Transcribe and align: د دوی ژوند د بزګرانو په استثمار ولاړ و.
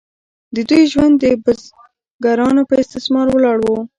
د 0.55 0.57
دوی 0.69 0.83
ژوند 0.91 1.13
د 1.23 1.25
بزګرانو 1.43 2.61
په 2.69 2.75
استثمار 2.83 3.25
ولاړ 3.31 3.57
و. 3.63 3.67